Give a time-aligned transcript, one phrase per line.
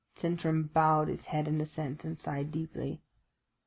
[0.15, 3.03] '"Sintram bowed his head in assent, and sighed deeply.